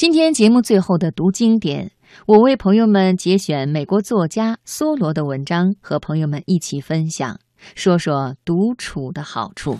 [0.00, 1.92] 今天节目最后的读经典，
[2.26, 7.38] 我为朋友们节选美国作家梭罗的文章，和朋友们一起分享，
[7.74, 9.76] 说说独处的好处。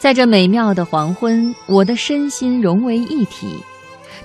[0.00, 3.62] 在这美妙的黄昏，我的身心融为一体，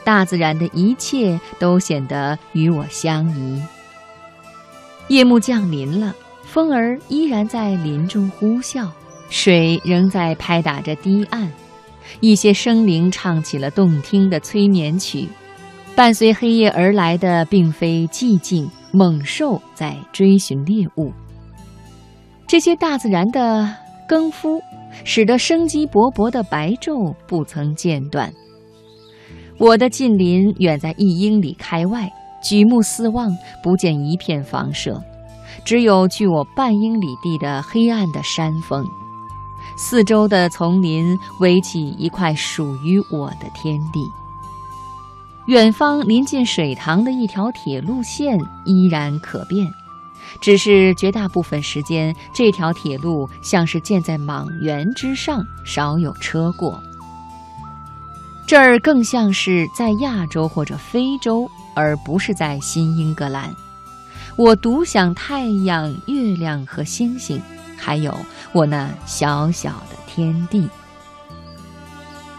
[0.06, 3.62] 大自然的一切都显得与我相宜。
[5.10, 6.16] 夜幕降临了，
[6.46, 8.88] 风儿依然在林中呼啸，
[9.30, 11.52] 水仍在拍打着堤岸，
[12.22, 15.28] 一些生灵唱起了动听的催眠曲。
[15.94, 21.12] 伴随黑夜而来的，并非寂静，猛兽在追寻猎物。
[22.48, 23.70] 这些大自然的
[24.08, 24.62] 更夫。
[25.04, 28.32] 使得生机勃勃的白昼不曾间断。
[29.58, 32.12] 我的近邻远在一英里开外，
[32.44, 33.30] 举目四望，
[33.64, 35.02] 不见一片房舍，
[35.64, 38.86] 只有距我半英里地的黑暗的山峰。
[39.78, 44.00] 四周的丛林围起一块属于我的天地。
[45.48, 49.66] 远方临近水塘的一条铁路线依然可辨。
[50.42, 56.82] 只是绝大部分时间，这条铁路像是建在莽原之上，少有车过。
[58.48, 63.54] 这儿更像是在亚洲或者非洲，而不是在新英格兰。
[64.36, 67.42] 我独享太阳、月亮和星星，
[67.78, 68.16] 还有
[68.52, 70.70] 我那小小的天地。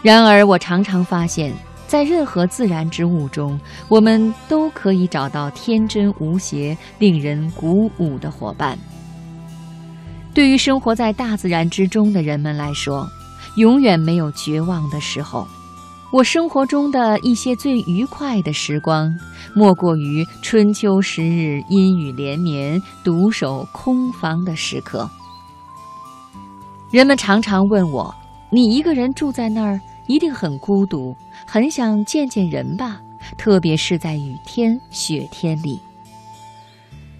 [0.01, 1.53] 然而，我常常发现。
[1.87, 8.77] 在任何自然之物中，我们都可以找到天真无邪、令人鼓舞的伙伴。
[10.33, 13.07] 对于生活在大自然之中的人们来说，
[13.55, 15.47] 永远没有绝望的时候。
[16.09, 19.13] 我生活中的一些最愉快的时光，
[19.53, 25.09] 莫过于春秋时日阴雨连绵、独守空房的时刻。
[26.91, 28.15] 人们常常问我
[28.49, 32.99] ：“你一个人住在那儿，一定很孤独。”很想见见人吧，
[33.37, 35.79] 特别是在雨天、雪天里。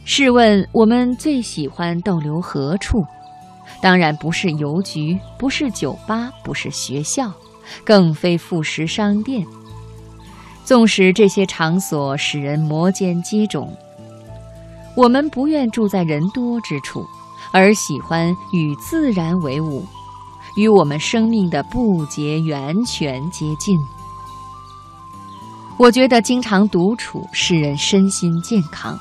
[0.03, 3.03] 试问我们最喜欢逗留何处？
[3.81, 7.31] 当然不是邮局，不是酒吧，不是学校，
[7.85, 9.45] 更非副食商店。
[10.63, 13.69] 纵使这些场所使人摩肩接踵，
[14.95, 17.05] 我们不愿住在人多之处，
[17.51, 19.85] 而喜欢与自然为伍，
[20.57, 23.79] 与我们生命的不竭源泉接近。
[25.77, 28.99] 我觉得经常独处使人身心健康。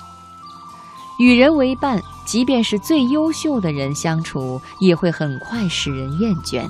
[1.18, 6.62] 与人为伴，即便是最优秀的人相处，也会很快使人厌倦。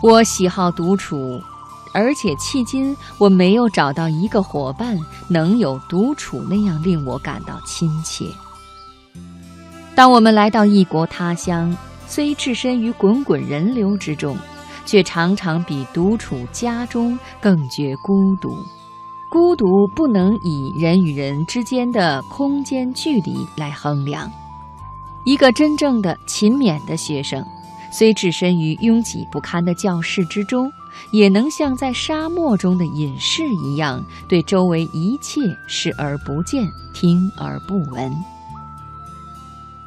[0.00, 1.42] 我喜好独处，
[1.92, 8.26] 而且迄今我没有找到一个伙伴能有独处那样令我感到亲切。
[9.96, 11.76] 当我们来到异国他乡，
[12.12, 14.36] 虽置身于滚滚人流之中。
[14.84, 18.56] 却常常比独处家中更觉孤独。
[19.30, 24.30] 孤独不能以人与人之间的空间距离来衡量。
[25.24, 27.42] 一个真正的勤勉的学生，
[27.92, 30.70] 虽置身于拥挤不堪的教室之中，
[31.12, 38.12] 也能像在沙漠中的隐士一样，对周围一切视而不见，听而不闻。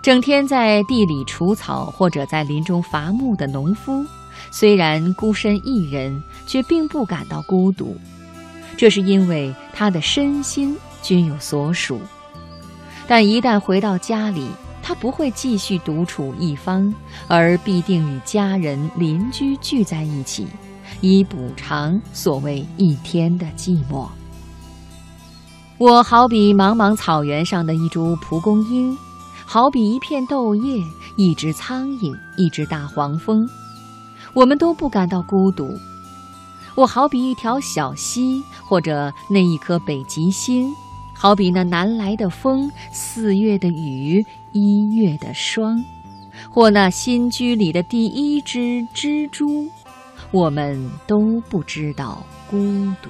[0.05, 4.05] 整天在地里除草或者在林中伐木的农夫。
[4.51, 7.97] 虽然孤身一人，却并不感到孤独，
[8.77, 11.99] 这是因为他的身心均有所属。
[13.07, 14.47] 但一旦回到家里，
[14.83, 16.93] 他不会继续独处一方，
[17.27, 20.45] 而必定与家人、邻居聚在一起，
[21.01, 24.07] 以补偿所谓一天的寂寞。
[25.79, 28.95] 我好比茫茫草原上的一株蒲公英，
[29.45, 30.83] 好比一片豆叶，
[31.15, 33.47] 一只苍蝇，一只大黄蜂。
[34.33, 35.69] 我们都不感到孤独。
[36.75, 40.69] 我好比一条小溪，或者那一颗北极星，
[41.13, 45.81] 好比那南来的风、四月的雨、一月的霜，
[46.49, 49.69] 或那新居里的第一只蜘蛛。
[50.31, 52.57] 我们都不知道孤
[53.01, 53.09] 独。